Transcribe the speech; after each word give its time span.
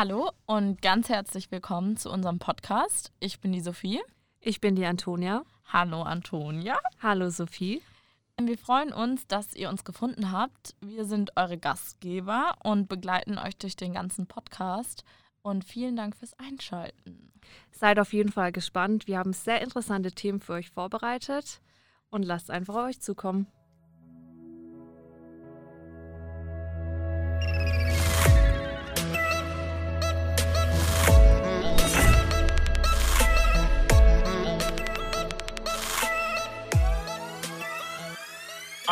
Hallo 0.00 0.30
und 0.46 0.80
ganz 0.80 1.08
herzlich 1.08 1.50
willkommen 1.50 1.96
zu 1.96 2.08
unserem 2.12 2.38
Podcast. 2.38 3.10
Ich 3.18 3.40
bin 3.40 3.50
die 3.50 3.60
Sophie. 3.60 4.00
Ich 4.38 4.60
bin 4.60 4.76
die 4.76 4.86
Antonia. 4.86 5.42
Hallo 5.72 6.02
Antonia. 6.02 6.78
Hallo 7.02 7.30
Sophie. 7.30 7.82
Wir 8.40 8.56
freuen 8.56 8.92
uns, 8.92 9.26
dass 9.26 9.56
ihr 9.56 9.68
uns 9.68 9.82
gefunden 9.82 10.30
habt. 10.30 10.76
Wir 10.80 11.04
sind 11.04 11.32
eure 11.36 11.58
Gastgeber 11.58 12.54
und 12.62 12.88
begleiten 12.88 13.38
euch 13.38 13.56
durch 13.56 13.74
den 13.74 13.92
ganzen 13.92 14.28
Podcast. 14.28 15.02
Und 15.42 15.64
vielen 15.64 15.96
Dank 15.96 16.14
fürs 16.14 16.38
Einschalten. 16.38 17.32
Seid 17.72 17.98
auf 17.98 18.12
jeden 18.12 18.30
Fall 18.30 18.52
gespannt. 18.52 19.08
Wir 19.08 19.18
haben 19.18 19.32
sehr 19.32 19.62
interessante 19.62 20.12
Themen 20.12 20.38
für 20.38 20.52
euch 20.52 20.70
vorbereitet 20.70 21.60
und 22.10 22.22
lasst 22.22 22.52
einfach 22.52 22.76
auf 22.76 22.84
euch 22.84 23.00
zukommen. 23.00 23.48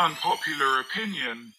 Unpopular 0.07 0.79
Opinion. 0.79 1.53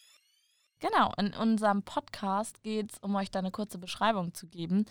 Genau, 0.81 1.13
in 1.19 1.35
unserem 1.35 1.83
Podcast 1.83 2.63
geht 2.63 2.93
es, 2.93 2.99
um 3.01 3.15
euch 3.15 3.31
da 3.31 3.41
eine 3.41 3.51
kurze 3.51 3.77
Beschreibung 3.77 4.33
zu 4.33 4.47
geben, 4.47 4.87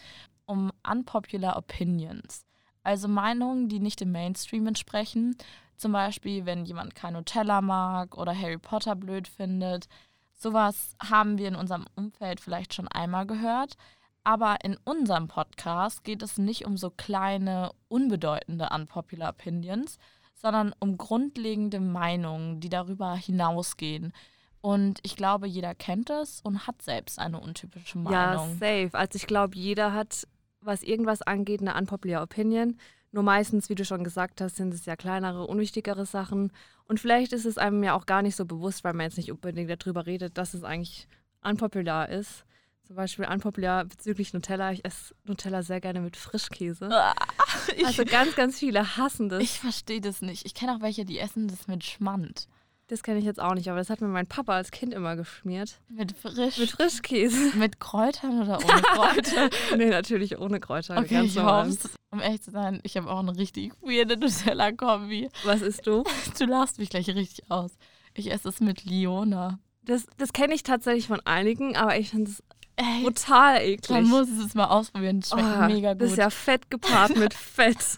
um 0.45 0.71
Unpopular 0.87 1.57
Opinions. 1.57 2.45
Also 2.83 3.07
Meinungen, 3.07 3.67
die 3.67 3.79
nicht 3.79 3.99
dem 3.99 4.11
Mainstream 4.11 4.67
entsprechen. 4.67 5.35
Zum 5.75 5.91
Beispiel, 5.91 6.45
wenn 6.45 6.65
jemand 6.65 6.93
kein 6.93 7.13
Nutella 7.13 7.61
mag 7.61 8.15
oder 8.15 8.37
Harry 8.37 8.59
Potter 8.59 8.95
blöd 8.95 9.27
findet. 9.27 9.87
Sowas 10.33 10.95
haben 11.01 11.39
wir 11.39 11.47
in 11.47 11.55
unserem 11.55 11.87
Umfeld 11.95 12.39
vielleicht 12.39 12.75
schon 12.75 12.87
einmal 12.87 13.25
gehört. 13.25 13.75
Aber 14.23 14.63
in 14.63 14.77
unserem 14.83 15.27
Podcast 15.27 16.03
geht 16.03 16.21
es 16.21 16.37
nicht 16.37 16.65
um 16.65 16.77
so 16.77 16.91
kleine, 16.91 17.71
unbedeutende 17.87 18.69
Unpopular 18.69 19.29
Opinions, 19.29 19.97
sondern 20.37 20.73
um 20.79 20.97
grundlegende 20.97 21.79
Meinungen, 21.79 22.59
die 22.59 22.69
darüber 22.69 23.15
hinausgehen. 23.15 24.13
Und 24.61 24.99
ich 25.03 25.15
glaube, 25.15 25.47
jeder 25.47 25.75
kennt 25.75 26.09
es 26.09 26.41
und 26.41 26.67
hat 26.67 26.81
selbst 26.81 27.19
eine 27.19 27.39
untypische 27.39 27.97
Meinung. 27.97 28.11
Ja, 28.11 28.47
safe. 28.59 28.89
Also 28.93 29.15
ich 29.15 29.27
glaube, 29.27 29.55
jeder 29.55 29.93
hat, 29.93 30.27
was 30.61 30.83
irgendwas 30.83 31.21
angeht, 31.21 31.61
eine 31.61 31.75
unpopular 31.75 32.23
Opinion. 32.23 32.77
Nur 33.11 33.23
meistens, 33.23 33.69
wie 33.69 33.75
du 33.75 33.85
schon 33.85 34.03
gesagt 34.03 34.41
hast, 34.41 34.57
sind 34.57 34.73
es 34.73 34.85
ja 34.85 34.95
kleinere, 34.95 35.47
unwichtigere 35.47 36.05
Sachen. 36.05 36.51
Und 36.85 36.99
vielleicht 36.99 37.33
ist 37.33 37.45
es 37.45 37.57
einem 37.57 37.83
ja 37.83 37.95
auch 37.95 38.05
gar 38.05 38.21
nicht 38.21 38.35
so 38.35 38.45
bewusst, 38.45 38.83
weil 38.83 38.93
man 38.93 39.05
jetzt 39.05 39.17
nicht 39.17 39.31
unbedingt 39.31 39.69
darüber 39.69 40.05
redet, 40.05 40.37
dass 40.37 40.53
es 40.53 40.63
eigentlich 40.63 41.07
unpopular 41.41 42.09
ist. 42.09 42.45
Zum 42.87 42.95
Beispiel 42.95 43.25
unpopular 43.25 43.83
bezüglich 43.83 44.33
Nutella. 44.33 44.71
Ich 44.71 44.85
esse 44.85 45.13
Nutella 45.25 45.61
sehr 45.61 45.81
gerne 45.81 45.99
mit 45.99 46.15
Frischkäse. 46.15 46.89
Ah, 46.89 47.13
also 47.85 48.05
ganz, 48.05 48.33
ganz 48.35 48.59
viele 48.59 48.95
hassen 48.95 49.27
das. 49.27 49.43
Ich 49.43 49.59
verstehe 49.59 49.99
das 49.99 50.21
nicht. 50.21 50.45
Ich 50.45 50.53
kenne 50.53 50.73
auch 50.73 50.81
welche, 50.81 51.03
die 51.03 51.19
essen 51.19 51.49
das 51.49 51.67
mit 51.67 51.83
Schmand. 51.83 52.47
Das 52.87 53.03
kenne 53.03 53.19
ich 53.19 53.25
jetzt 53.25 53.41
auch 53.41 53.55
nicht, 53.55 53.67
aber 53.67 53.79
das 53.79 53.89
hat 53.89 53.99
mir 53.99 54.07
mein 54.07 54.27
Papa 54.27 54.53
als 54.53 54.71
Kind 54.71 54.93
immer 54.93 55.17
geschmiert. 55.17 55.81
Mit 55.89 56.13
frisch. 56.13 56.57
Mit 56.57 56.71
Frischkäse. 56.71 57.57
Mit 57.57 57.81
Kräutern 57.81 58.41
oder 58.41 58.59
ohne 58.63 58.81
Kräuter? 58.81 59.49
nee, 59.77 59.89
natürlich 59.89 60.37
ohne 60.39 60.61
Kräuter. 60.61 60.97
Okay, 60.97 61.15
ganz 61.15 61.35
ich 61.35 61.43
hoffe 61.43 61.89
Um 62.11 62.21
ehrlich 62.21 62.41
zu 62.41 62.51
sein, 62.51 62.79
ich 62.83 62.95
habe 62.95 63.11
auch 63.11 63.19
eine 63.19 63.35
richtig 63.35 63.73
weirde 63.81 64.15
Nutella-Kombi. 64.15 65.29
Was 65.43 65.61
isst 65.61 65.85
du? 65.85 66.05
Du 66.39 66.45
lachst 66.45 66.79
mich 66.79 66.89
gleich 66.89 67.09
richtig 67.09 67.51
aus. 67.51 67.71
Ich 68.13 68.31
esse 68.31 68.47
es 68.47 68.61
mit 68.61 68.85
Liona. 68.85 69.59
Das, 69.87 70.05
das 70.17 70.31
kenne 70.31 70.53
ich 70.53 70.63
tatsächlich 70.63 71.07
von 71.07 71.19
einigen, 71.25 71.75
aber 71.75 71.97
ich 71.97 72.09
finde 72.09 72.31
es 72.31 72.43
Ey, 72.79 73.03
Total 73.03 73.61
eklig. 73.63 73.89
Man 73.89 74.07
muss 74.07 74.29
es 74.29 74.53
mal 74.53 74.65
ausprobieren. 74.65 75.19
Es 75.19 75.29
schmeckt 75.29 75.47
oh, 75.47 75.65
mega 75.65 75.93
gut. 75.93 76.01
Das 76.03 76.11
ist 76.11 76.17
ja 76.17 76.29
Fett 76.29 76.69
gepaart 76.69 77.15
mit 77.15 77.33
Fett. 77.33 77.97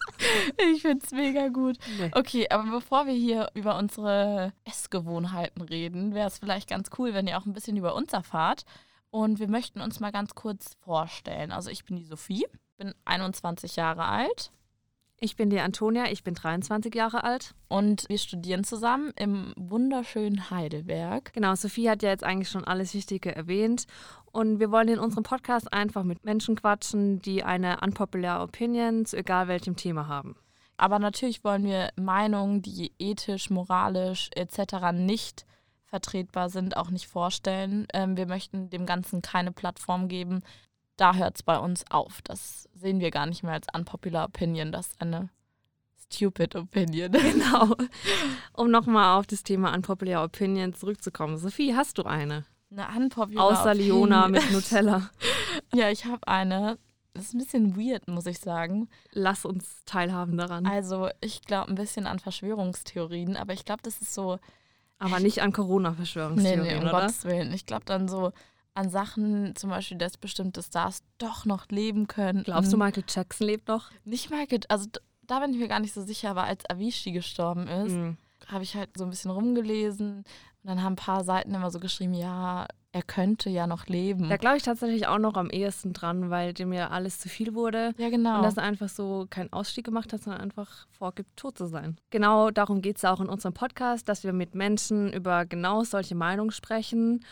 ich 0.72 0.80
finde 0.80 1.04
es 1.04 1.12
mega 1.12 1.48
gut. 1.48 1.76
Nee. 1.98 2.10
Okay, 2.14 2.48
aber 2.48 2.70
bevor 2.70 3.06
wir 3.06 3.12
hier 3.12 3.50
über 3.52 3.76
unsere 3.76 4.54
Essgewohnheiten 4.64 5.60
reden, 5.60 6.14
wäre 6.14 6.28
es 6.28 6.38
vielleicht 6.38 6.68
ganz 6.68 6.88
cool, 6.98 7.12
wenn 7.12 7.26
ihr 7.26 7.36
auch 7.36 7.44
ein 7.44 7.52
bisschen 7.52 7.76
über 7.76 7.94
uns 7.94 8.14
erfahrt. 8.14 8.64
Und 9.10 9.38
wir 9.38 9.48
möchten 9.48 9.82
uns 9.82 10.00
mal 10.00 10.12
ganz 10.12 10.34
kurz 10.34 10.76
vorstellen. 10.80 11.52
Also 11.52 11.68
ich 11.68 11.84
bin 11.84 11.96
die 11.96 12.04
Sophie, 12.04 12.46
bin 12.78 12.94
21 13.04 13.76
Jahre 13.76 14.06
alt. 14.06 14.50
Ich 15.22 15.36
bin 15.36 15.50
die 15.50 15.60
Antonia, 15.60 16.10
ich 16.10 16.24
bin 16.24 16.32
23 16.32 16.94
Jahre 16.94 17.24
alt. 17.24 17.54
Und 17.68 18.08
wir 18.08 18.16
studieren 18.16 18.64
zusammen 18.64 19.12
im 19.16 19.52
wunderschönen 19.54 20.48
Heidelberg. 20.48 21.34
Genau, 21.34 21.54
Sophie 21.54 21.90
hat 21.90 22.02
ja 22.02 22.08
jetzt 22.08 22.24
eigentlich 22.24 22.48
schon 22.48 22.64
alles 22.64 22.94
Wichtige 22.94 23.36
erwähnt. 23.36 23.84
Und 24.32 24.60
wir 24.60 24.70
wollen 24.70 24.88
in 24.88 24.98
unserem 24.98 25.22
Podcast 25.22 25.74
einfach 25.74 26.04
mit 26.04 26.24
Menschen 26.24 26.56
quatschen, 26.56 27.20
die 27.20 27.44
eine 27.44 27.80
unpopular 27.82 28.42
Opinion 28.42 29.04
zu 29.04 29.18
egal 29.18 29.46
welchem 29.46 29.76
Thema 29.76 30.08
haben. 30.08 30.36
Aber 30.78 30.98
natürlich 30.98 31.44
wollen 31.44 31.64
wir 31.64 31.90
Meinungen, 31.96 32.62
die 32.62 32.92
ethisch, 32.98 33.50
moralisch 33.50 34.30
etc. 34.34 34.92
nicht 34.94 35.44
vertretbar 35.84 36.48
sind, 36.48 36.78
auch 36.78 36.88
nicht 36.88 37.08
vorstellen. 37.08 37.86
Ähm, 37.92 38.16
wir 38.16 38.24
möchten 38.24 38.70
dem 38.70 38.86
Ganzen 38.86 39.20
keine 39.20 39.52
Plattform 39.52 40.08
geben, 40.08 40.40
da 41.00 41.14
hört 41.14 41.36
es 41.36 41.42
bei 41.42 41.58
uns 41.58 41.84
auf. 41.90 42.20
Das 42.22 42.68
sehen 42.74 43.00
wir 43.00 43.10
gar 43.10 43.26
nicht 43.26 43.42
mehr 43.42 43.54
als 43.54 43.66
unpopular 43.74 44.26
Opinion. 44.26 44.70
Das 44.70 44.88
ist 44.88 45.00
eine 45.00 45.30
stupid 46.12 46.54
Opinion. 46.56 47.12
Genau. 47.20 47.74
Um 48.52 48.70
nochmal 48.70 49.18
auf 49.18 49.26
das 49.26 49.42
Thema 49.42 49.74
unpopular 49.74 50.24
Opinion 50.24 50.74
zurückzukommen. 50.74 51.38
Sophie, 51.38 51.74
hast 51.74 51.96
du 51.98 52.02
eine? 52.02 52.44
Eine 52.70 52.86
unpopular 52.96 53.46
Außer 53.46 53.70
Opinion. 53.70 53.96
Liona 53.96 54.28
mit 54.28 54.50
Nutella. 54.52 55.10
ja, 55.74 55.90
ich 55.90 56.04
habe 56.04 56.26
eine. 56.28 56.78
Das 57.14 57.24
ist 57.24 57.34
ein 57.34 57.38
bisschen 57.38 57.76
weird, 57.76 58.06
muss 58.06 58.26
ich 58.26 58.38
sagen. 58.38 58.88
Lass 59.12 59.44
uns 59.44 59.82
teilhaben 59.84 60.36
daran. 60.36 60.66
Also, 60.66 61.08
ich 61.20 61.42
glaube 61.42 61.70
ein 61.70 61.74
bisschen 61.74 62.06
an 62.06 62.20
Verschwörungstheorien, 62.20 63.36
aber 63.36 63.52
ich 63.52 63.64
glaube, 63.64 63.82
das 63.82 63.98
ist 64.00 64.14
so. 64.14 64.38
Aber 64.98 65.18
nicht 65.18 65.40
an 65.42 65.52
Corona-Verschwörungstheorien. 65.52 66.62
Nee, 66.62 66.72
nee, 66.74 66.76
um 66.76 66.82
oder? 66.82 67.00
Gottes 67.00 67.24
Willen. 67.24 67.52
Ich 67.52 67.64
glaube 67.64 67.84
dann 67.86 68.06
so 68.06 68.32
an 68.80 68.90
Sachen, 68.90 69.54
zum 69.56 69.70
Beispiel, 69.70 69.98
dass 69.98 70.16
bestimmte 70.16 70.62
Stars 70.62 71.02
doch 71.18 71.44
noch 71.44 71.68
leben 71.68 72.06
können. 72.08 72.42
Glaubst 72.42 72.72
du, 72.72 72.76
Michael 72.76 73.04
Jackson 73.06 73.46
lebt 73.46 73.68
noch? 73.68 73.90
Nicht 74.04 74.30
Michael, 74.30 74.60
also 74.68 74.88
da 75.22 75.40
bin 75.40 75.52
ich 75.52 75.58
mir 75.58 75.68
gar 75.68 75.80
nicht 75.80 75.92
so 75.92 76.02
sicher, 76.02 76.30
aber 76.30 76.44
als 76.44 76.68
Avicii 76.68 77.12
gestorben 77.12 77.68
ist, 77.68 77.92
mhm. 77.92 78.16
habe 78.46 78.64
ich 78.64 78.74
halt 78.74 78.90
so 78.96 79.04
ein 79.04 79.10
bisschen 79.10 79.30
rumgelesen 79.30 80.24
und 80.62 80.68
dann 80.68 80.82
haben 80.82 80.94
ein 80.94 80.96
paar 80.96 81.24
Seiten 81.24 81.54
immer 81.54 81.70
so 81.70 81.78
geschrieben, 81.78 82.14
ja, 82.14 82.66
er 82.92 83.02
könnte 83.02 83.50
ja 83.50 83.66
noch 83.66 83.86
leben. 83.86 84.28
Da 84.28 84.36
glaube 84.36 84.56
ich 84.56 84.62
tatsächlich 84.64 85.06
auch 85.06 85.18
noch 85.18 85.34
am 85.34 85.48
ehesten 85.48 85.92
dran, 85.92 86.28
weil 86.30 86.52
dem 86.52 86.72
ja 86.72 86.88
alles 86.88 87.20
zu 87.20 87.28
viel 87.28 87.54
wurde. 87.54 87.94
Ja, 87.98 88.10
genau. 88.10 88.38
Und 88.38 88.42
dass 88.42 88.56
er 88.56 88.64
einfach 88.64 88.88
so 88.88 89.26
keinen 89.30 89.52
Ausstieg 89.52 89.84
gemacht 89.84 90.12
hat, 90.12 90.22
sondern 90.22 90.42
einfach 90.42 90.88
vorgibt, 90.90 91.36
tot 91.36 91.56
zu 91.56 91.66
sein. 91.66 91.98
Genau 92.10 92.50
darum 92.50 92.82
geht 92.82 92.96
es 92.96 93.04
auch 93.04 93.20
in 93.20 93.28
unserem 93.28 93.54
Podcast, 93.54 94.08
dass 94.08 94.24
wir 94.24 94.32
mit 94.32 94.54
Menschen 94.54 95.12
über 95.12 95.46
genau 95.46 95.84
solche 95.84 96.16
Meinungen 96.16 96.50
sprechen 96.50 97.24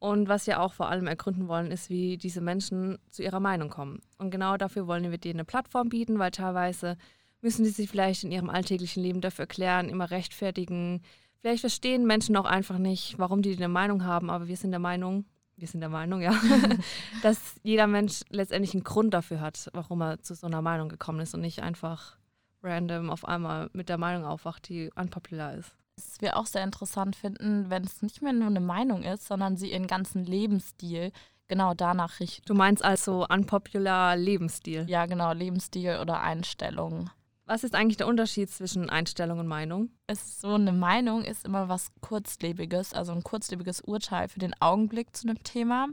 und 0.00 0.30
was 0.30 0.46
wir 0.46 0.60
auch 0.60 0.72
vor 0.72 0.88
allem 0.88 1.06
ergründen 1.06 1.46
wollen, 1.46 1.70
ist, 1.70 1.90
wie 1.90 2.16
diese 2.16 2.40
Menschen 2.40 2.98
zu 3.10 3.22
ihrer 3.22 3.38
Meinung 3.38 3.68
kommen. 3.68 4.00
Und 4.16 4.30
genau 4.30 4.56
dafür 4.56 4.86
wollen 4.86 5.10
wir 5.10 5.18
denen 5.18 5.40
eine 5.40 5.44
Plattform 5.44 5.90
bieten, 5.90 6.18
weil 6.18 6.30
teilweise 6.30 6.96
müssen 7.42 7.66
sie 7.66 7.70
sich 7.70 7.90
vielleicht 7.90 8.24
in 8.24 8.32
ihrem 8.32 8.48
alltäglichen 8.48 9.02
Leben 9.02 9.20
dafür 9.20 9.42
erklären, 9.42 9.90
immer 9.90 10.10
rechtfertigen. 10.10 11.02
Vielleicht 11.40 11.60
verstehen 11.60 12.06
Menschen 12.06 12.34
auch 12.36 12.46
einfach 12.46 12.78
nicht, 12.78 13.18
warum 13.18 13.42
die 13.42 13.54
eine 13.54 13.68
Meinung 13.68 14.04
haben, 14.04 14.30
aber 14.30 14.48
wir 14.48 14.56
sind 14.56 14.70
der 14.70 14.80
Meinung, 14.80 15.26
wir 15.56 15.68
sind 15.68 15.80
der 15.80 15.90
Meinung, 15.90 16.22
ja, 16.22 16.32
dass 17.22 17.56
jeder 17.62 17.86
Mensch 17.86 18.22
letztendlich 18.30 18.72
einen 18.72 18.84
Grund 18.84 19.12
dafür 19.12 19.42
hat, 19.42 19.68
warum 19.74 20.00
er 20.00 20.22
zu 20.22 20.34
so 20.34 20.46
einer 20.46 20.62
Meinung 20.62 20.88
gekommen 20.88 21.20
ist 21.20 21.34
und 21.34 21.42
nicht 21.42 21.62
einfach 21.62 22.16
random 22.62 23.10
auf 23.10 23.26
einmal 23.26 23.68
mit 23.74 23.90
der 23.90 23.98
Meinung 23.98 24.24
aufwacht, 24.24 24.66
die 24.70 24.90
unpopular 24.94 25.54
ist 25.56 25.79
was 26.00 26.20
wir 26.20 26.36
auch 26.36 26.46
sehr 26.46 26.64
interessant 26.64 27.14
finden, 27.16 27.68
wenn 27.68 27.84
es 27.84 28.02
nicht 28.02 28.22
mehr 28.22 28.32
nur 28.32 28.48
eine 28.48 28.60
Meinung 28.60 29.02
ist, 29.02 29.26
sondern 29.26 29.56
sie 29.56 29.72
ihren 29.72 29.86
ganzen 29.86 30.24
Lebensstil 30.24 31.12
genau 31.46 31.74
danach 31.74 32.20
richten. 32.20 32.46
Du 32.46 32.54
meinst 32.54 32.82
also 32.84 33.26
unpopular 33.28 34.16
Lebensstil? 34.16 34.86
Ja, 34.88 35.06
genau, 35.06 35.32
Lebensstil 35.32 35.98
oder 36.00 36.20
Einstellung. 36.20 37.10
Was 37.44 37.64
ist 37.64 37.74
eigentlich 37.74 37.96
der 37.96 38.06
Unterschied 38.06 38.48
zwischen 38.48 38.88
Einstellung 38.88 39.40
und 39.40 39.48
Meinung? 39.48 39.90
Es 40.06 40.40
so, 40.40 40.54
eine 40.54 40.72
Meinung 40.72 41.24
ist 41.24 41.44
immer 41.44 41.68
was 41.68 41.90
Kurzlebiges, 42.00 42.94
also 42.94 43.12
ein 43.12 43.24
kurzlebiges 43.24 43.80
Urteil 43.80 44.28
für 44.28 44.38
den 44.38 44.54
Augenblick 44.60 45.14
zu 45.16 45.28
einem 45.28 45.42
Thema. 45.42 45.88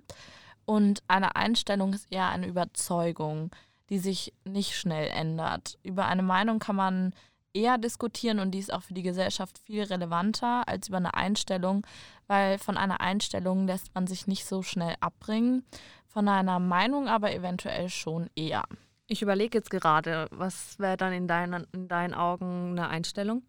Und 0.65 1.01
eine 1.07 1.35
Einstellung 1.35 1.93
ist 1.93 2.11
eher 2.11 2.29
eine 2.29 2.47
Überzeugung, 2.47 3.51
die 3.89 3.97
sich 3.99 4.33
nicht 4.45 4.75
schnell 4.77 5.09
ändert. 5.09 5.79
Über 5.81 6.05
eine 6.05 6.23
Meinung 6.23 6.59
kann 6.59 6.75
man 6.75 7.13
eher 7.57 7.77
diskutieren 7.77 8.39
und 8.39 8.51
die 8.51 8.59
ist 8.59 8.71
auch 8.71 8.83
für 8.83 8.93
die 8.93 9.01
Gesellschaft 9.01 9.57
viel 9.57 9.83
relevanter 9.83 10.67
als 10.67 10.89
über 10.89 10.97
eine 10.97 11.15
Einstellung, 11.15 11.85
weil 12.27 12.59
von 12.59 12.77
einer 12.77 13.01
Einstellung 13.01 13.65
lässt 13.65 13.93
man 13.95 14.05
sich 14.05 14.27
nicht 14.27 14.45
so 14.45 14.61
schnell 14.61 14.95
abbringen, 14.99 15.65
von 16.05 16.27
einer 16.29 16.59
Meinung 16.59 17.07
aber 17.07 17.33
eventuell 17.33 17.89
schon 17.89 18.29
eher. 18.35 18.63
Ich 19.07 19.21
überlege 19.21 19.57
jetzt 19.57 19.69
gerade, 19.69 20.27
was 20.31 20.77
wäre 20.79 20.97
dann 20.97 21.13
in 21.13 21.27
deinen, 21.27 21.65
in 21.73 21.87
deinen 21.87 22.13
Augen 22.13 22.71
eine 22.71 22.89
Einstellung? 22.89 23.43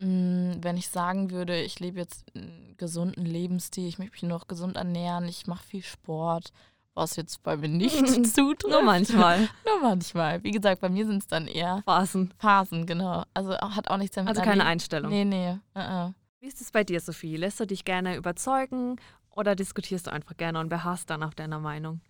Mm, 0.00 0.54
wenn 0.60 0.76
ich 0.76 0.88
sagen 0.88 1.30
würde, 1.30 1.60
ich 1.60 1.78
lebe 1.78 1.98
jetzt 1.98 2.24
einen 2.34 2.74
gesunden 2.76 3.24
Lebensstil, 3.24 3.86
ich 3.86 3.98
möchte 3.98 4.14
mich 4.14 4.22
noch 4.22 4.48
gesund 4.48 4.76
ernähren, 4.76 5.28
ich 5.28 5.46
mache 5.46 5.64
viel 5.64 5.82
Sport, 5.82 6.52
was 6.98 7.16
jetzt 7.16 7.42
bei 7.42 7.56
mir 7.56 7.68
nicht 7.68 8.26
zutrifft. 8.26 8.68
Nur 8.68 8.82
manchmal. 8.82 9.48
Nur 9.64 9.80
manchmal. 9.80 10.42
Wie 10.44 10.50
gesagt, 10.50 10.80
bei 10.82 10.88
mir 10.88 11.06
sind 11.06 11.22
es 11.22 11.26
dann 11.26 11.46
eher 11.46 11.82
Phasen. 11.86 12.34
Phasen, 12.38 12.84
genau. 12.84 13.24
Also 13.32 13.56
hat 13.56 13.88
auch 13.88 13.96
nichts 13.96 14.16
damit 14.16 14.30
Also 14.30 14.42
keine 14.42 14.66
Einstellung. 14.66 15.10
Nee, 15.10 15.24
nee. 15.24 15.56
Uh 15.74 15.78
-uh. 15.78 16.14
Wie 16.40 16.46
ist 16.46 16.60
es 16.60 16.70
bei 16.70 16.84
dir, 16.84 17.00
Sophie? 17.00 17.36
Lässt 17.36 17.58
du 17.58 17.66
dich 17.66 17.84
gerne 17.84 18.16
überzeugen 18.16 18.96
oder 19.30 19.56
diskutierst 19.56 20.06
du 20.06 20.12
einfach 20.12 20.36
gerne 20.36 20.60
und 20.60 20.68
beharrst 20.68 21.10
dann 21.10 21.22
auf 21.22 21.34
deiner 21.34 21.58
Meinung? 21.58 22.00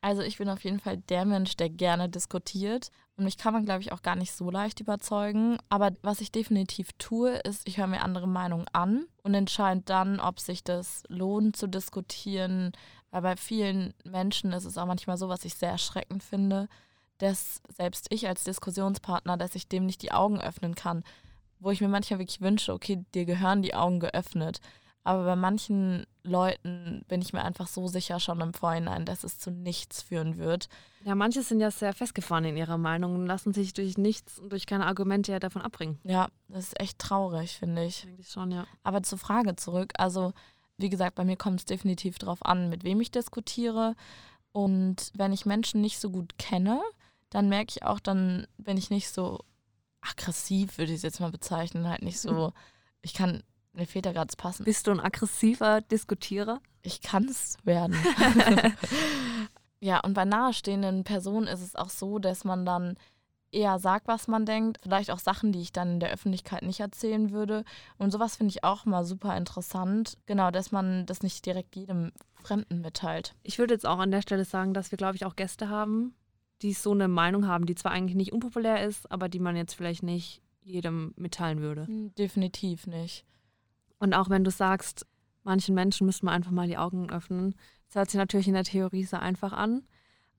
Also 0.00 0.22
ich 0.22 0.38
bin 0.38 0.48
auf 0.48 0.62
jeden 0.62 0.78
Fall 0.78 0.98
der 0.98 1.24
Mensch, 1.24 1.56
der 1.56 1.70
gerne 1.70 2.08
diskutiert. 2.08 2.90
Und 3.16 3.24
mich 3.24 3.36
kann 3.36 3.52
man, 3.52 3.64
glaube 3.64 3.80
ich, 3.80 3.90
auch 3.90 4.02
gar 4.02 4.14
nicht 4.14 4.32
so 4.32 4.50
leicht 4.50 4.78
überzeugen. 4.78 5.58
Aber 5.68 5.90
was 6.02 6.20
ich 6.20 6.30
definitiv 6.30 6.90
tue, 6.98 7.30
ist, 7.38 7.66
ich 7.66 7.78
höre 7.78 7.88
mir 7.88 8.02
andere 8.02 8.28
Meinungen 8.28 8.66
an 8.72 9.06
und 9.24 9.34
entscheide 9.34 9.82
dann, 9.84 10.20
ob 10.20 10.38
sich 10.38 10.62
das 10.62 11.02
lohnt 11.08 11.56
zu 11.56 11.66
diskutieren. 11.66 12.72
Weil 13.10 13.22
bei 13.22 13.36
vielen 13.36 13.94
Menschen 14.04 14.52
ist 14.52 14.64
es 14.64 14.76
auch 14.78 14.86
manchmal 14.86 15.16
so, 15.16 15.28
was 15.28 15.44
ich 15.44 15.54
sehr 15.54 15.70
erschreckend 15.70 16.22
finde, 16.22 16.68
dass 17.18 17.60
selbst 17.68 18.06
ich 18.10 18.28
als 18.28 18.44
Diskussionspartner, 18.44 19.36
dass 19.36 19.54
ich 19.54 19.68
dem 19.68 19.86
nicht 19.86 20.02
die 20.02 20.12
Augen 20.12 20.40
öffnen 20.40 20.74
kann. 20.74 21.04
Wo 21.60 21.70
ich 21.70 21.80
mir 21.80 21.88
manchmal 21.88 22.20
wirklich 22.20 22.40
wünsche, 22.40 22.72
okay, 22.72 23.04
dir 23.14 23.24
gehören 23.24 23.62
die 23.62 23.74
Augen 23.74 23.98
geöffnet. 23.98 24.60
Aber 25.08 25.24
bei 25.24 25.36
manchen 25.36 26.06
Leuten 26.22 27.02
bin 27.08 27.22
ich 27.22 27.32
mir 27.32 27.42
einfach 27.42 27.66
so 27.66 27.88
sicher 27.88 28.20
schon 28.20 28.42
im 28.42 28.52
Vorhinein, 28.52 29.06
dass 29.06 29.24
es 29.24 29.38
zu 29.38 29.50
nichts 29.50 30.02
führen 30.02 30.36
wird. 30.36 30.68
Ja, 31.02 31.14
manche 31.14 31.42
sind 31.42 31.60
ja 31.60 31.70
sehr 31.70 31.94
festgefahren 31.94 32.44
in 32.44 32.56
ihrer 32.58 32.76
Meinung 32.76 33.14
und 33.14 33.26
lassen 33.26 33.54
sich 33.54 33.72
durch 33.72 33.96
nichts 33.96 34.38
und 34.38 34.52
durch 34.52 34.66
keine 34.66 34.86
Argumente 34.86 35.32
ja 35.32 35.38
davon 35.38 35.62
abbringen. 35.62 35.98
Ja, 36.04 36.28
das 36.48 36.66
ist 36.66 36.80
echt 36.80 36.98
traurig, 36.98 37.56
finde 37.58 37.84
ich. 37.86 38.04
Eigentlich 38.06 38.28
schon, 38.28 38.50
ja. 38.50 38.66
Aber 38.82 39.02
zur 39.02 39.18
Frage 39.18 39.56
zurück. 39.56 39.94
Also, 39.96 40.34
wie 40.78 40.88
gesagt, 40.88 41.16
bei 41.16 41.24
mir 41.24 41.36
kommt 41.36 41.60
es 41.60 41.66
definitiv 41.66 42.18
darauf 42.18 42.44
an, 42.44 42.70
mit 42.70 42.84
wem 42.84 43.00
ich 43.00 43.10
diskutiere. 43.10 43.94
Und 44.52 45.10
wenn 45.14 45.32
ich 45.32 45.46
Menschen 45.46 45.80
nicht 45.80 45.98
so 45.98 46.10
gut 46.10 46.38
kenne, 46.38 46.80
dann 47.30 47.48
merke 47.48 47.72
ich 47.76 47.82
auch, 47.82 48.00
dann 48.00 48.46
bin 48.56 48.76
ich 48.76 48.90
nicht 48.90 49.10
so 49.10 49.40
aggressiv, 50.00 50.78
würde 50.78 50.92
ich 50.92 50.98
es 50.98 51.02
jetzt 51.02 51.20
mal 51.20 51.30
bezeichnen. 51.30 51.88
Halt 51.88 52.02
nicht 52.02 52.20
so, 52.20 52.52
ich 53.02 53.12
kann 53.12 53.42
mir 53.78 53.86
fehlt 53.86 54.06
da 54.06 54.12
gerade 54.12 54.34
passen. 54.36 54.64
Bist 54.64 54.86
du 54.86 54.90
ein 54.90 55.00
aggressiver 55.00 55.80
Diskutierer? 55.82 56.60
Ich 56.82 57.00
kann 57.00 57.24
es 57.24 57.56
werden. 57.64 57.96
ja, 59.80 60.00
und 60.00 60.14
bei 60.14 60.24
nahestehenden 60.24 61.04
Personen 61.04 61.46
ist 61.46 61.62
es 61.62 61.76
auch 61.76 61.90
so, 61.90 62.18
dass 62.18 62.44
man 62.44 62.66
dann 62.66 62.96
eher 63.50 63.78
sagt, 63.78 64.08
was 64.08 64.28
man 64.28 64.46
denkt. 64.46 64.78
Vielleicht 64.82 65.10
auch 65.10 65.18
Sachen, 65.18 65.52
die 65.52 65.60
ich 65.60 65.72
dann 65.72 65.94
in 65.94 66.00
der 66.00 66.10
Öffentlichkeit 66.10 66.62
nicht 66.62 66.80
erzählen 66.80 67.30
würde. 67.30 67.64
Und 67.96 68.10
sowas 68.10 68.36
finde 68.36 68.52
ich 68.52 68.64
auch 68.64 68.84
mal 68.84 69.04
super 69.04 69.36
interessant. 69.36 70.18
Genau, 70.26 70.50
dass 70.50 70.72
man 70.72 71.06
das 71.06 71.22
nicht 71.22 71.44
direkt 71.46 71.76
jedem 71.76 72.12
Fremden 72.34 72.80
mitteilt. 72.80 73.34
Ich 73.42 73.58
würde 73.58 73.74
jetzt 73.74 73.86
auch 73.86 73.98
an 73.98 74.10
der 74.10 74.22
Stelle 74.22 74.44
sagen, 74.44 74.74
dass 74.74 74.90
wir, 74.90 74.98
glaube 74.98 75.16
ich, 75.16 75.24
auch 75.24 75.36
Gäste 75.36 75.68
haben, 75.68 76.14
die 76.62 76.72
so 76.72 76.92
eine 76.92 77.08
Meinung 77.08 77.46
haben, 77.46 77.66
die 77.66 77.74
zwar 77.74 77.92
eigentlich 77.92 78.16
nicht 78.16 78.32
unpopulär 78.32 78.84
ist, 78.84 79.10
aber 79.10 79.28
die 79.28 79.40
man 79.40 79.56
jetzt 79.56 79.74
vielleicht 79.74 80.02
nicht 80.02 80.42
jedem 80.60 81.14
mitteilen 81.16 81.60
würde. 81.60 81.86
Hm, 81.86 82.14
definitiv 82.14 82.86
nicht. 82.86 83.24
Und 83.98 84.14
auch 84.14 84.28
wenn 84.30 84.44
du 84.44 84.50
sagst, 84.50 85.06
manchen 85.42 85.74
Menschen 85.74 86.06
müssen 86.06 86.26
wir 86.26 86.32
einfach 86.32 86.50
mal 86.50 86.68
die 86.68 86.76
Augen 86.76 87.10
öffnen, 87.10 87.54
das 87.86 87.96
hört 87.96 88.10
sich 88.10 88.18
natürlich 88.18 88.48
in 88.48 88.54
der 88.54 88.64
Theorie 88.64 89.04
sehr 89.04 89.22
einfach 89.22 89.52
an. 89.52 89.82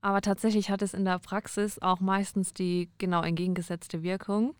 Aber 0.02 0.20
tatsächlich 0.20 0.70
hat 0.70 0.82
es 0.82 0.94
in 0.94 1.04
der 1.04 1.18
Praxis 1.18 1.78
auch 1.80 2.00
meistens 2.00 2.54
die 2.54 2.90
genau 2.98 3.22
entgegengesetzte 3.22 4.02
Wirkung. 4.02 4.54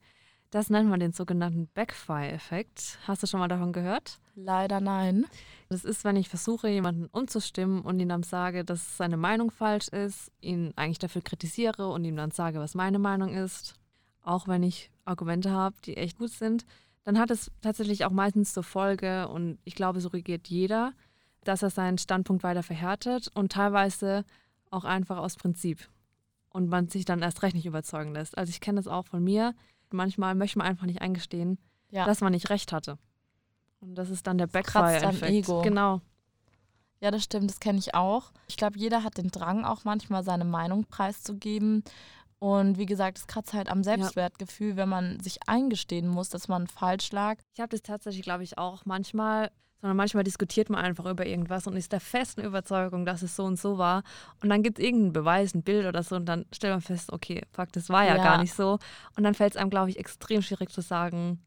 Das 0.50 0.68
nennt 0.68 0.90
man 0.90 1.00
den 1.00 1.12
sogenannten 1.12 1.68
Backfire-Effekt. 1.74 2.98
Hast 3.06 3.22
du 3.22 3.26
schon 3.26 3.40
mal 3.40 3.48
davon 3.48 3.72
gehört? 3.72 4.18
Leider 4.34 4.80
nein. 4.80 5.26
Das 5.68 5.84
ist, 5.84 6.04
wenn 6.04 6.16
ich 6.16 6.28
versuche, 6.28 6.68
jemanden 6.68 7.06
umzustimmen 7.06 7.82
und 7.82 8.00
ihm 8.00 8.08
dann 8.08 8.24
sage, 8.24 8.64
dass 8.64 8.96
seine 8.96 9.16
Meinung 9.16 9.52
falsch 9.52 9.88
ist, 9.88 10.32
ihn 10.40 10.72
eigentlich 10.74 10.98
dafür 10.98 11.22
kritisiere 11.22 11.88
und 11.88 12.04
ihm 12.04 12.16
dann 12.16 12.32
sage, 12.32 12.58
was 12.58 12.74
meine 12.74 12.98
Meinung 12.98 13.32
ist. 13.32 13.74
Auch 14.22 14.48
wenn 14.48 14.64
ich 14.64 14.90
Argumente 15.04 15.52
habe, 15.52 15.76
die 15.84 15.96
echt 15.96 16.18
gut 16.18 16.30
sind, 16.30 16.66
dann 17.04 17.18
hat 17.18 17.30
es 17.30 17.50
tatsächlich 17.60 18.04
auch 18.04 18.10
meistens 18.10 18.52
zur 18.52 18.64
Folge, 18.64 19.28
und 19.28 19.58
ich 19.64 19.74
glaube, 19.74 20.00
so 20.00 20.08
regiert 20.08 20.48
jeder, 20.48 20.92
dass 21.44 21.62
er 21.62 21.70
seinen 21.70 21.98
Standpunkt 21.98 22.42
weiter 22.42 22.62
verhärtet 22.62 23.30
und 23.34 23.52
teilweise 23.52 24.24
auch 24.70 24.84
einfach 24.84 25.18
aus 25.18 25.36
Prinzip. 25.36 25.88
Und 26.48 26.68
man 26.68 26.88
sich 26.88 27.04
dann 27.04 27.22
erst 27.22 27.42
recht 27.42 27.54
nicht 27.54 27.66
überzeugen 27.66 28.12
lässt. 28.12 28.36
Also 28.36 28.50
ich 28.50 28.60
kenne 28.60 28.80
das 28.80 28.88
auch 28.88 29.06
von 29.06 29.22
mir. 29.22 29.54
Manchmal 29.90 30.34
möchte 30.34 30.58
man 30.58 30.66
einfach 30.66 30.86
nicht 30.86 31.00
eingestehen, 31.00 31.58
ja. 31.90 32.04
dass 32.06 32.20
man 32.20 32.32
nicht 32.32 32.50
recht 32.50 32.72
hatte. 32.72 32.98
Und 33.80 33.94
das 33.94 34.10
ist 34.10 34.26
dann 34.26 34.38
der 34.38 34.46
Backfire-Effekt. 34.46 35.32
Ego. 35.32 35.62
Genau. 35.62 36.00
Ja, 37.00 37.10
das 37.10 37.24
stimmt, 37.24 37.50
das 37.50 37.60
kenne 37.60 37.78
ich 37.78 37.94
auch. 37.94 38.30
Ich 38.46 38.56
glaube, 38.56 38.78
jeder 38.78 39.02
hat 39.02 39.16
den 39.16 39.30
Drang, 39.30 39.64
auch 39.64 39.84
manchmal 39.84 40.22
seine 40.22 40.44
Meinung 40.44 40.84
preiszugeben. 40.84 41.82
Und 42.38 42.78
wie 42.78 42.86
gesagt, 42.86 43.18
es 43.18 43.26
kratzt 43.26 43.52
halt 43.52 43.70
am 43.70 43.82
Selbstwertgefühl, 43.82 44.70
ja. 44.70 44.76
wenn 44.76 44.88
man 44.88 45.20
sich 45.20 45.38
eingestehen 45.46 46.08
muss, 46.08 46.28
dass 46.28 46.48
man 46.48 46.66
falsch 46.66 47.10
lag. 47.12 47.38
Ich 47.54 47.60
habe 47.60 47.70
das 47.70 47.82
tatsächlich, 47.82 48.22
glaube 48.22 48.44
ich, 48.44 48.58
auch 48.58 48.84
manchmal, 48.84 49.50
sondern 49.80 49.96
manchmal 49.96 50.24
diskutiert 50.24 50.70
man 50.70 50.80
einfach 50.80 51.06
über 51.06 51.26
irgendwas 51.26 51.66
und 51.66 51.76
ist 51.76 51.92
der 51.92 52.00
festen 52.00 52.42
Überzeugung, 52.42 53.06
dass 53.06 53.22
es 53.22 53.36
so 53.36 53.44
und 53.44 53.58
so 53.58 53.78
war. 53.78 54.02
Und 54.42 54.50
dann 54.50 54.62
gibt 54.62 54.78
es 54.78 54.84
irgendeinen 54.84 55.12
Beweis, 55.12 55.54
ein 55.54 55.62
Bild 55.62 55.86
oder 55.86 56.02
so 56.02 56.16
und 56.16 56.26
dann 56.26 56.46
stellt 56.52 56.72
man 56.72 56.80
fest, 56.80 57.12
okay, 57.12 57.42
fuck, 57.50 57.72
das 57.72 57.88
war 57.88 58.04
ja, 58.04 58.16
ja. 58.16 58.22
gar 58.22 58.38
nicht 58.38 58.54
so. 58.54 58.78
Und 59.16 59.24
dann 59.24 59.34
fällt 59.34 59.54
es 59.54 59.56
einem, 59.56 59.70
glaube 59.70 59.90
ich, 59.90 59.98
extrem 59.98 60.42
schwierig 60.42 60.70
zu 60.70 60.82
sagen, 60.82 61.40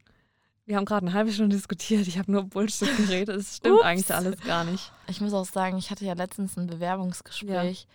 wir 0.66 0.78
haben 0.78 0.86
gerade 0.86 1.06
eine 1.06 1.14
halbe 1.14 1.32
Stunde 1.32 1.56
diskutiert, 1.56 2.08
ich 2.08 2.18
habe 2.18 2.32
nur 2.32 2.44
Bullshit 2.44 2.88
geredet. 2.98 3.36
Es 3.36 3.58
stimmt 3.58 3.80
Ups. 3.80 3.84
eigentlich 3.84 4.14
alles 4.14 4.40
gar 4.42 4.64
nicht. 4.64 4.92
Ich 5.08 5.22
muss 5.22 5.34
auch 5.34 5.46
sagen, 5.46 5.78
ich 5.78 5.92
hatte 5.92 6.06
ja 6.06 6.14
letztens 6.14 6.58
ein 6.58 6.68
Bewerbungsgespräch. 6.68 7.82
Ja. 7.82 7.88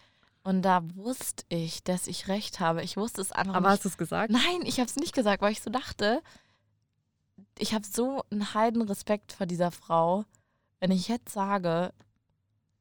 Und 0.44 0.62
da 0.62 0.82
wusste 0.94 1.44
ich, 1.49 1.82
dass 1.82 2.06
ich 2.06 2.29
recht 2.29 2.61
habe. 2.61 2.82
Ich 2.82 2.96
wusste 2.96 3.20
es 3.20 3.32
einfach 3.32 3.55
Aber 3.55 3.69
nicht. 3.69 3.76
hast 3.76 3.84
du 3.84 3.88
es 3.88 3.99
gesagt? 3.99 4.31
Nein, 4.31 4.62
ich 4.64 4.79
habe 4.79 4.88
es 4.88 4.96
nicht 4.96 5.14
gesagt, 5.14 5.43
weil 5.43 5.52
ich 5.52 5.61
so 5.61 5.70
dachte, 5.70 6.23
ich 7.58 7.75
habe 7.75 7.84
so 7.87 8.22
einen 8.31 8.55
heiden 8.55 8.82
Respekt 8.82 9.32
vor 9.32 9.46
dieser 9.46 9.70
Frau. 9.70 10.25
Wenn 10.81 10.90
ich 10.90 11.08
jetzt 11.08 11.32
sage, 11.32 11.93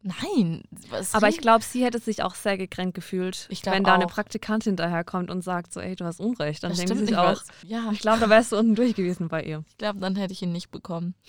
Nein. 0.03 0.63
Aber 1.11 1.27
ich 1.27 1.39
glaube, 1.39 1.63
sie 1.63 1.83
hätte 1.83 1.99
sich 1.99 2.23
auch 2.23 2.35
sehr 2.35 2.57
gekränkt 2.57 2.93
gefühlt, 2.93 3.49
wenn 3.65 3.83
da 3.83 3.91
auch. 3.91 3.95
eine 3.95 4.05
Praktikantin 4.05 4.75
daherkommt 4.75 5.31
und 5.31 5.41
sagt 5.41 5.73
so, 5.73 5.79
ey, 5.79 5.95
du 5.95 6.05
hast 6.05 6.19
Unrecht. 6.19 6.63
Dann 6.63 6.73
denkt 6.73 6.95
sie 6.95 7.05
sich 7.07 7.17
auch, 7.17 7.41
ja. 7.63 7.89
ich 7.91 7.99
glaube, 7.99 8.19
da 8.19 8.29
wärst 8.29 8.51
du 8.51 8.57
unten 8.57 8.75
durch 8.75 8.95
gewesen 8.95 9.27
bei 9.27 9.43
ihr. 9.43 9.63
Ich 9.67 9.77
glaube, 9.77 9.99
dann 9.99 10.15
hätte 10.15 10.33
ich 10.33 10.41
ihn 10.41 10.51
nicht 10.51 10.71
bekommen. 10.71 11.15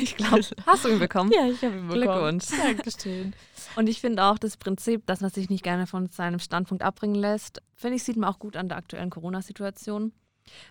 Ich 0.00 0.16
glaube, 0.16 0.40
hast 0.66 0.84
du 0.84 0.88
ihn 0.88 0.98
bekommen? 0.98 1.30
Ja, 1.32 1.46
ich 1.46 1.62
habe 1.62 1.76
ihn 1.76 1.88
bekommen. 1.88 2.38
Glückwunsch. 2.38 2.46
Dankeschön. 2.56 3.34
Und 3.76 3.88
ich 3.88 4.00
finde 4.00 4.24
auch 4.24 4.38
das 4.38 4.56
Prinzip, 4.56 5.06
dass 5.06 5.20
man 5.20 5.30
sich 5.30 5.50
nicht 5.50 5.62
gerne 5.62 5.86
von 5.86 6.08
seinem 6.08 6.38
Standpunkt 6.38 6.82
abbringen 6.82 7.14
lässt, 7.14 7.62
finde 7.74 7.96
ich, 7.96 8.04
sieht 8.04 8.16
man 8.16 8.30
auch 8.30 8.38
gut 8.38 8.56
an 8.56 8.68
der 8.68 8.78
aktuellen 8.78 9.10
Corona-Situation. 9.10 10.12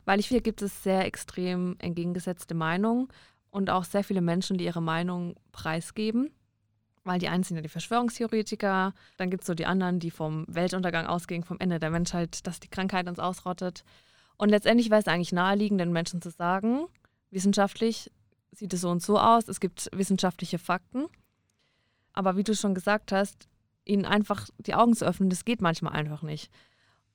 Weil 0.06 0.20
ich 0.20 0.28
finde, 0.28 0.44
gibt 0.44 0.62
es 0.62 0.84
sehr 0.84 1.06
extrem 1.06 1.76
entgegengesetzte 1.80 2.54
Meinungen 2.54 3.08
und 3.50 3.70
auch 3.70 3.84
sehr 3.84 4.04
viele 4.04 4.22
Menschen, 4.22 4.58
die 4.58 4.66
ihre 4.66 4.82
Meinung 4.82 5.36
preisgeben 5.52 6.32
weil 7.04 7.20
die 7.20 7.28
einen 7.28 7.44
sind 7.44 7.58
ja 7.58 7.62
die 7.62 7.70
Verschwörungstheoretiker, 7.70 8.94
dann 9.18 9.30
gibt 9.30 9.44
es 9.44 9.48
so 9.48 9.54
die 9.54 9.66
anderen, 9.66 10.00
die 10.00 10.12
vom 10.12 10.46
Weltuntergang 10.48 11.06
ausgehen, 11.06 11.44
vom 11.44 11.60
Ende 11.60 11.80
der 11.80 11.90
Menschheit, 11.90 12.46
dass 12.48 12.60
die 12.60 12.70
Krankheit 12.70 13.08
uns 13.08 13.20
ausrottet. 13.20 13.84
Und 14.38 14.50
letztendlich 14.50 14.90
wäre 14.90 15.02
es 15.02 15.08
eigentlich 15.08 15.34
naheliegend, 15.34 15.82
den 15.82 15.92
Menschen 15.92 16.22
zu 16.22 16.30
sagen, 16.30 16.86
wissenschaftlich 17.30 18.12
sieht 18.52 18.74
es 18.74 18.82
so 18.82 18.90
und 18.90 19.02
so 19.02 19.20
aus, 19.20 19.48
es 19.48 19.60
gibt 19.60 19.90
wissenschaftliche 19.94 20.60
Fakten. 20.60 21.06
Aber 22.14 22.38
wie 22.38 22.44
du 22.44 22.56
schon 22.56 22.76
gesagt 22.76 23.12
hast, 23.12 23.48
ihnen 23.86 24.06
einfach 24.06 24.48
die 24.58 24.76
Augen 24.76 24.96
zu 24.96 25.06
öffnen, 25.06 25.30
das 25.30 25.46
geht 25.46 25.62
manchmal 25.62 25.94
einfach 25.94 26.22
nicht. 26.22 26.52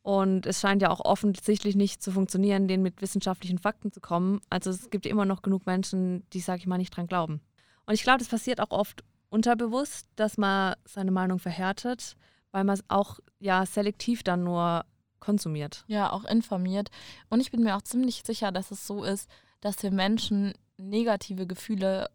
Und 0.08 0.46
es 0.46 0.62
scheint 0.62 0.80
ja 0.80 0.88
auch 0.88 1.04
offensichtlich 1.04 1.76
nicht 1.76 2.02
zu 2.02 2.10
funktionieren, 2.12 2.66
denen 2.66 2.82
mit 2.82 3.02
wissenschaftlichen 3.02 3.58
Fakten 3.58 3.92
zu 3.92 4.00
kommen. 4.00 4.40
Also 4.48 4.70
es 4.70 4.88
gibt 4.88 5.04
immer 5.04 5.26
noch 5.26 5.42
genug 5.42 5.66
Menschen, 5.66 6.26
die, 6.32 6.40
sage 6.40 6.60
ich 6.60 6.66
mal, 6.66 6.78
nicht 6.78 6.96
dran 6.96 7.06
glauben. 7.06 7.42
Und 7.84 7.92
ich 7.92 8.04
glaube, 8.04 8.20
das 8.20 8.28
passiert 8.28 8.58
auch 8.58 8.70
oft 8.70 9.04
unterbewusst, 9.28 10.08
dass 10.16 10.38
man 10.38 10.76
seine 10.86 11.10
Meinung 11.10 11.38
verhärtet, 11.38 12.16
weil 12.52 12.64
man 12.64 12.72
es 12.72 12.84
auch 12.88 13.18
ja 13.38 13.66
selektiv 13.66 14.22
dann 14.22 14.44
nur 14.44 14.86
konsumiert. 15.20 15.84
Ja, 15.88 16.10
auch 16.10 16.24
informiert. 16.24 16.88
Und 17.28 17.40
ich 17.40 17.50
bin 17.50 17.62
mir 17.62 17.76
auch 17.76 17.82
ziemlich 17.82 18.22
sicher, 18.24 18.50
dass 18.50 18.70
es 18.70 18.86
so 18.86 19.04
ist, 19.04 19.28
dass 19.60 19.82
wir 19.82 19.90
Menschen 19.90 20.54
negative 20.78 21.46
Gefühle 21.46 22.08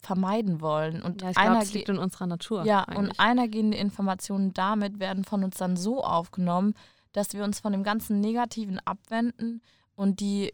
vermeiden 0.00 0.60
wollen. 0.60 1.02
Und 1.02 1.22
ja, 1.22 1.30
ich 1.30 1.36
glaube, 1.36 1.58
es 1.58 1.74
liegt 1.74 1.88
in 1.88 1.98
unserer 1.98 2.28
Natur. 2.28 2.64
Ja, 2.64 2.84
eigentlich. 2.84 2.98
und 2.98 3.18
einergehende 3.18 3.78
Informationen 3.78 4.54
damit 4.54 5.00
werden 5.00 5.24
von 5.24 5.42
uns 5.42 5.56
dann 5.56 5.76
so 5.76 6.04
aufgenommen, 6.04 6.74
dass 7.16 7.32
wir 7.32 7.44
uns 7.44 7.60
von 7.60 7.72
dem 7.72 7.82
ganzen 7.82 8.20
Negativen 8.20 8.78
abwenden 8.80 9.62
und 9.94 10.20
die 10.20 10.52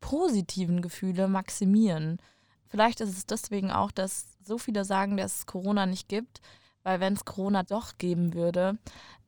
positiven 0.00 0.82
Gefühle 0.82 1.28
maximieren. 1.28 2.18
Vielleicht 2.66 3.00
ist 3.00 3.16
es 3.16 3.24
deswegen 3.24 3.70
auch, 3.70 3.90
dass 3.90 4.26
so 4.44 4.58
viele 4.58 4.84
sagen, 4.84 5.16
dass 5.16 5.38
es 5.38 5.46
Corona 5.46 5.86
nicht 5.86 6.08
gibt, 6.08 6.42
weil 6.82 7.00
wenn 7.00 7.14
es 7.14 7.24
Corona 7.24 7.62
doch 7.62 7.96
geben 7.96 8.34
würde, 8.34 8.78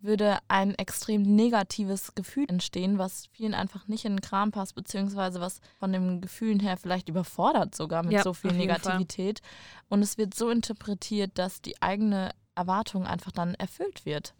würde 0.00 0.38
ein 0.48 0.74
extrem 0.74 1.22
negatives 1.22 2.14
Gefühl 2.14 2.44
entstehen, 2.48 2.98
was 2.98 3.26
vielen 3.32 3.54
einfach 3.54 3.88
nicht 3.88 4.04
in 4.04 4.16
den 4.16 4.20
Kram 4.20 4.50
passt, 4.50 4.74
beziehungsweise 4.74 5.40
was 5.40 5.60
von 5.78 5.92
den 5.92 6.20
Gefühlen 6.20 6.60
her 6.60 6.76
vielleicht 6.76 7.08
überfordert 7.08 7.74
sogar 7.74 8.02
mit 8.02 8.12
ja, 8.12 8.22
so 8.22 8.34
viel 8.34 8.52
Negativität. 8.52 9.40
Und 9.88 10.02
es 10.02 10.18
wird 10.18 10.34
so 10.34 10.50
interpretiert, 10.50 11.32
dass 11.38 11.62
die 11.62 11.80
eigene 11.80 12.32
Erwartung 12.54 13.06
einfach 13.06 13.32
dann 13.32 13.54
erfüllt 13.54 14.04
wird. 14.04 14.34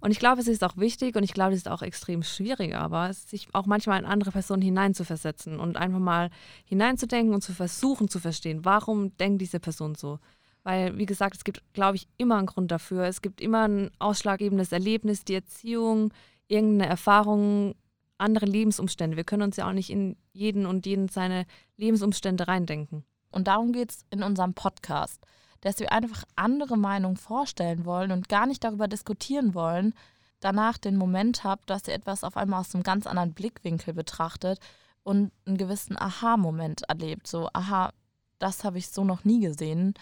Und 0.00 0.10
ich 0.10 0.18
glaube, 0.18 0.40
es 0.40 0.48
ist 0.48 0.64
auch 0.64 0.76
wichtig 0.76 1.16
und 1.16 1.22
ich 1.22 1.34
glaube, 1.34 1.52
es 1.52 1.58
ist 1.58 1.68
auch 1.68 1.82
extrem 1.82 2.22
schwierig, 2.22 2.74
aber 2.74 3.12
sich 3.12 3.48
auch 3.52 3.66
manchmal 3.66 3.98
in 3.98 4.06
andere 4.06 4.30
Personen 4.30 4.62
hineinzuversetzen 4.62 5.60
und 5.60 5.76
einfach 5.76 5.98
mal 5.98 6.30
hineinzudenken 6.64 7.34
und 7.34 7.42
zu 7.42 7.52
versuchen 7.52 8.08
zu 8.08 8.18
verstehen, 8.18 8.64
warum 8.64 9.16
denkt 9.18 9.42
diese 9.42 9.60
Person 9.60 9.94
so. 9.94 10.18
Weil, 10.64 10.98
wie 10.98 11.06
gesagt, 11.06 11.36
es 11.36 11.44
gibt, 11.44 11.62
glaube 11.72 11.96
ich, 11.96 12.08
immer 12.16 12.36
einen 12.36 12.46
Grund 12.46 12.70
dafür. 12.70 13.04
Es 13.04 13.22
gibt 13.22 13.40
immer 13.40 13.66
ein 13.66 13.90
ausschlaggebendes 13.98 14.72
Erlebnis, 14.72 15.24
die 15.24 15.34
Erziehung, 15.34 16.12
irgendeine 16.48 16.90
Erfahrung, 16.90 17.74
andere 18.18 18.46
Lebensumstände. 18.46 19.16
Wir 19.16 19.24
können 19.24 19.42
uns 19.42 19.56
ja 19.56 19.68
auch 19.68 19.72
nicht 19.72 19.90
in 19.90 20.16
jeden 20.32 20.66
und 20.66 20.84
jeden 20.84 21.08
seine 21.08 21.46
Lebensumstände 21.76 22.48
reindenken. 22.48 23.04
Und 23.30 23.46
darum 23.46 23.72
geht 23.72 23.90
es 23.92 24.04
in 24.10 24.22
unserem 24.22 24.54
Podcast 24.54 25.24
dass 25.60 25.78
wir 25.78 25.92
einfach 25.92 26.24
andere 26.36 26.76
Meinungen 26.76 27.16
vorstellen 27.16 27.84
wollen 27.84 28.12
und 28.12 28.28
gar 28.28 28.46
nicht 28.46 28.64
darüber 28.64 28.88
diskutieren 28.88 29.54
wollen, 29.54 29.94
danach 30.40 30.78
den 30.78 30.96
Moment 30.96 31.44
habt, 31.44 31.68
dass 31.70 31.88
ihr 31.88 31.94
etwas 31.94 32.24
auf 32.24 32.36
einmal 32.36 32.60
aus 32.60 32.74
einem 32.74 32.84
ganz 32.84 33.06
anderen 33.06 33.34
Blickwinkel 33.34 33.94
betrachtet 33.94 34.60
und 35.02 35.32
einen 35.46 35.56
gewissen 35.56 35.98
Aha-Moment 35.98 36.82
erlebt. 36.88 37.26
So, 37.26 37.48
aha, 37.52 37.92
das 38.38 38.64
habe 38.64 38.78
ich 38.78 38.90
so 38.90 39.04
noch 39.04 39.24
nie 39.24 39.40
gesehen. 39.40 39.94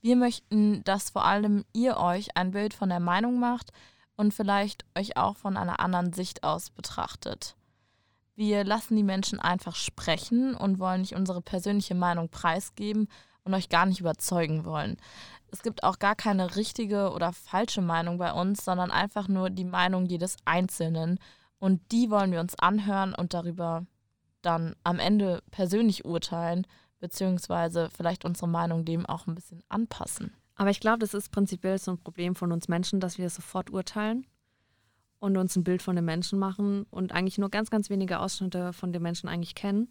Wir 0.00 0.16
möchten, 0.16 0.82
dass 0.84 1.10
vor 1.10 1.24
allem 1.24 1.64
ihr 1.72 1.96
euch 1.96 2.36
ein 2.36 2.52
Bild 2.52 2.72
von 2.72 2.88
der 2.88 3.00
Meinung 3.00 3.38
macht 3.38 3.72
und 4.16 4.32
vielleicht 4.32 4.84
euch 4.96 5.16
auch 5.16 5.36
von 5.36 5.56
einer 5.56 5.80
anderen 5.80 6.12
Sicht 6.12 6.44
aus 6.44 6.70
betrachtet. 6.70 7.56
Wir 8.36 8.64
lassen 8.64 8.96
die 8.96 9.02
Menschen 9.02 9.40
einfach 9.40 9.74
sprechen 9.74 10.54
und 10.54 10.78
wollen 10.78 11.02
nicht 11.02 11.14
unsere 11.14 11.42
persönliche 11.42 11.94
Meinung 11.94 12.28
preisgeben 12.28 13.08
und 13.44 13.54
euch 13.54 13.68
gar 13.68 13.86
nicht 13.86 14.00
überzeugen 14.00 14.64
wollen. 14.64 14.96
Es 15.52 15.62
gibt 15.62 15.82
auch 15.82 15.98
gar 15.98 16.14
keine 16.14 16.56
richtige 16.56 17.10
oder 17.10 17.32
falsche 17.32 17.82
Meinung 17.82 18.18
bei 18.18 18.32
uns, 18.32 18.64
sondern 18.64 18.90
einfach 18.90 19.28
nur 19.28 19.50
die 19.50 19.64
Meinung 19.64 20.06
jedes 20.06 20.36
Einzelnen. 20.44 21.18
Und 21.58 21.80
die 21.92 22.10
wollen 22.10 22.32
wir 22.32 22.40
uns 22.40 22.58
anhören 22.58 23.14
und 23.14 23.34
darüber 23.34 23.84
dann 24.42 24.74
am 24.84 24.98
Ende 24.98 25.42
persönlich 25.50 26.04
urteilen, 26.04 26.66
beziehungsweise 27.00 27.88
vielleicht 27.90 28.24
unsere 28.24 28.48
Meinung 28.48 28.84
dem 28.84 29.06
auch 29.06 29.26
ein 29.26 29.34
bisschen 29.34 29.62
anpassen. 29.68 30.34
Aber 30.54 30.70
ich 30.70 30.80
glaube, 30.80 30.98
das 30.98 31.14
ist 31.14 31.30
prinzipiell 31.30 31.78
so 31.78 31.92
ein 31.92 31.98
Problem 31.98 32.34
von 32.34 32.52
uns 32.52 32.68
Menschen, 32.68 33.00
dass 33.00 33.18
wir 33.18 33.30
sofort 33.30 33.70
urteilen 33.70 34.26
und 35.18 35.36
uns 35.36 35.56
ein 35.56 35.64
Bild 35.64 35.82
von 35.82 35.96
den 35.96 36.04
Menschen 36.04 36.38
machen 36.38 36.84
und 36.90 37.12
eigentlich 37.12 37.38
nur 37.38 37.50
ganz, 37.50 37.70
ganz 37.70 37.90
wenige 37.90 38.20
Ausschnitte 38.20 38.72
von 38.72 38.92
den 38.92 39.02
Menschen 39.02 39.28
eigentlich 39.28 39.54
kennen. 39.54 39.88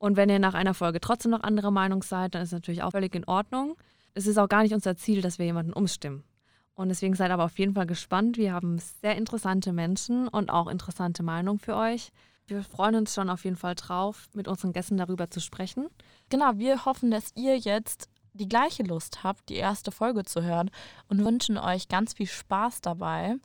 Und 0.00 0.16
wenn 0.16 0.30
ihr 0.30 0.38
nach 0.38 0.54
einer 0.54 0.72
Folge 0.72 0.98
trotzdem 0.98 1.30
noch 1.30 1.42
anderer 1.42 1.70
Meinung 1.70 2.02
seid, 2.02 2.34
dann 2.34 2.40
ist 2.40 2.52
natürlich 2.52 2.82
auch 2.82 2.92
völlig 2.92 3.14
in 3.14 3.26
Ordnung. 3.26 3.76
Es 4.14 4.26
ist 4.26 4.38
auch 4.38 4.48
gar 4.48 4.62
nicht 4.62 4.72
unser 4.72 4.96
Ziel, 4.96 5.20
dass 5.20 5.38
wir 5.38 5.44
jemanden 5.44 5.74
umstimmen. 5.74 6.24
Und 6.72 6.88
deswegen 6.88 7.14
seid 7.14 7.30
aber 7.30 7.44
auf 7.44 7.58
jeden 7.58 7.74
Fall 7.74 7.84
gespannt. 7.84 8.38
Wir 8.38 8.54
haben 8.54 8.78
sehr 8.78 9.16
interessante 9.16 9.74
Menschen 9.74 10.26
und 10.26 10.48
auch 10.48 10.68
interessante 10.68 11.22
Meinungen 11.22 11.58
für 11.58 11.76
euch. 11.76 12.12
Wir 12.46 12.62
freuen 12.64 12.94
uns 12.94 13.14
schon 13.14 13.28
auf 13.28 13.44
jeden 13.44 13.58
Fall 13.58 13.74
drauf, 13.74 14.30
mit 14.32 14.48
unseren 14.48 14.72
Gästen 14.72 14.96
darüber 14.96 15.30
zu 15.30 15.38
sprechen. 15.38 15.88
Genau, 16.30 16.52
wir 16.56 16.86
hoffen, 16.86 17.10
dass 17.10 17.32
ihr 17.36 17.58
jetzt 17.58 18.08
die 18.32 18.48
gleiche 18.48 18.82
Lust 18.82 19.22
habt, 19.22 19.50
die 19.50 19.56
erste 19.56 19.92
Folge 19.92 20.24
zu 20.24 20.42
hören 20.42 20.70
und 21.08 21.22
wünschen 21.22 21.58
euch 21.58 21.88
ganz 21.88 22.14
viel 22.14 22.26
Spaß 22.26 22.80
dabei. 22.80 23.36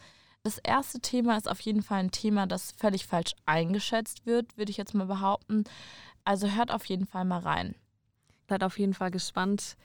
Das 0.44 0.58
erste 0.60 1.02
Thema 1.02 1.36
ist 1.36 1.50
auf 1.50 1.60
jeden 1.60 1.82
Fall 1.82 2.00
ein 2.00 2.12
Thema, 2.12 2.48
das 2.48 2.72
völlig 2.72 3.08
falsch 3.08 3.34
eingeschätzt 3.46 4.26
wird, 4.26 4.58
würde 4.58 4.70
ich 4.72 4.78
jetzt 4.78 4.94
mal 4.94 5.08
behaupten. 5.08 5.66
Also 6.26 6.50
hört 6.50 6.72
auf 6.72 6.86
jeden 6.86 7.06
Fall 7.06 7.24
mal 7.24 7.40
rein. 7.40 7.76
Seid 8.50 8.64
auf 8.64 8.78
jeden 8.78 8.94
Fall 8.94 9.12
gespannt. 9.12 9.78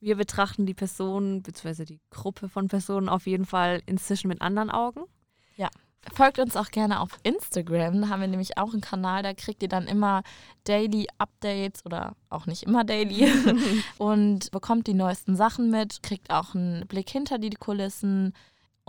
Wir 0.00 0.16
betrachten 0.16 0.64
die 0.64 0.74
Person 0.74 1.42
bzw. 1.42 1.84
die 1.84 2.00
Gruppe 2.10 2.48
von 2.48 2.68
Personen 2.68 3.08
auf 3.08 3.26
jeden 3.26 3.44
Fall 3.44 3.82
inzwischen 3.84 4.28
mit 4.28 4.40
anderen 4.40 4.70
Augen. 4.70 5.02
Ja. 5.56 5.68
Folgt 6.14 6.38
uns 6.38 6.56
auch 6.56 6.70
gerne 6.70 7.00
auf 7.00 7.18
Instagram. 7.24 8.00
Da 8.00 8.08
haben 8.08 8.22
wir 8.22 8.28
nämlich 8.28 8.56
auch 8.56 8.72
einen 8.72 8.80
Kanal, 8.80 9.22
da 9.22 9.34
kriegt 9.34 9.62
ihr 9.62 9.68
dann 9.68 9.86
immer 9.86 10.22
Daily 10.64 11.06
Updates 11.18 11.84
oder 11.84 12.16
auch 12.30 12.46
nicht 12.46 12.62
immer 12.62 12.84
Daily 12.84 13.30
und 13.98 14.50
bekommt 14.50 14.86
die 14.86 14.94
neuesten 14.94 15.36
Sachen 15.36 15.70
mit, 15.70 16.02
kriegt 16.02 16.30
auch 16.30 16.54
einen 16.54 16.86
Blick 16.86 17.10
hinter 17.10 17.38
die 17.38 17.50
Kulissen, 17.50 18.32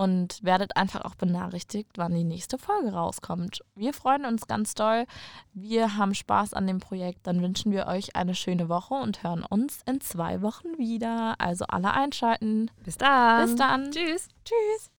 und 0.01 0.43
werdet 0.43 0.77
einfach 0.77 1.05
auch 1.05 1.13
benachrichtigt, 1.13 1.91
wann 1.97 2.15
die 2.15 2.23
nächste 2.23 2.57
Folge 2.57 2.91
rauskommt. 2.91 3.63
Wir 3.75 3.93
freuen 3.93 4.25
uns 4.25 4.47
ganz 4.47 4.73
doll. 4.73 5.05
Wir 5.53 5.95
haben 5.95 6.15
Spaß 6.15 6.55
an 6.55 6.65
dem 6.65 6.79
Projekt. 6.79 7.27
Dann 7.27 7.43
wünschen 7.43 7.71
wir 7.71 7.85
euch 7.85 8.15
eine 8.15 8.33
schöne 8.33 8.67
Woche 8.67 8.95
und 8.95 9.21
hören 9.21 9.45
uns 9.47 9.81
in 9.85 10.01
zwei 10.01 10.41
Wochen 10.41 10.79
wieder. 10.79 11.35
Also 11.37 11.65
alle 11.67 11.91
einschalten. 11.91 12.71
Bis 12.83 12.97
dann. 12.97 13.45
Bis 13.45 13.55
dann. 13.55 13.91
Tschüss. 13.91 14.27
Tschüss. 14.43 14.91